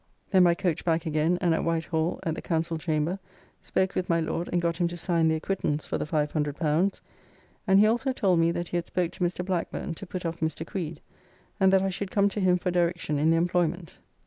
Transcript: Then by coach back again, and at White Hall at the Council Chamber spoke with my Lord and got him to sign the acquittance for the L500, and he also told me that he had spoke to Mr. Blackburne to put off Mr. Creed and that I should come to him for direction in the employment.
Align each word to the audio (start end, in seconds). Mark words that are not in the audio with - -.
Then 0.31 0.43
by 0.45 0.55
coach 0.55 0.83
back 0.83 1.05
again, 1.05 1.37
and 1.41 1.53
at 1.53 1.63
White 1.63 1.85
Hall 1.85 2.19
at 2.23 2.33
the 2.33 2.41
Council 2.41 2.79
Chamber 2.79 3.19
spoke 3.61 3.93
with 3.93 4.09
my 4.09 4.19
Lord 4.19 4.49
and 4.51 4.59
got 4.59 4.77
him 4.77 4.87
to 4.87 4.97
sign 4.97 5.27
the 5.27 5.35
acquittance 5.35 5.85
for 5.85 5.99
the 5.99 6.05
L500, 6.07 6.99
and 7.67 7.79
he 7.79 7.85
also 7.85 8.11
told 8.11 8.39
me 8.39 8.51
that 8.51 8.69
he 8.69 8.77
had 8.77 8.87
spoke 8.87 9.11
to 9.11 9.23
Mr. 9.23 9.45
Blackburne 9.45 9.93
to 9.93 10.07
put 10.07 10.25
off 10.25 10.39
Mr. 10.39 10.65
Creed 10.65 11.01
and 11.59 11.71
that 11.71 11.83
I 11.83 11.89
should 11.89 12.09
come 12.09 12.29
to 12.29 12.39
him 12.41 12.57
for 12.57 12.71
direction 12.71 13.19
in 13.19 13.29
the 13.29 13.37
employment. 13.37 13.99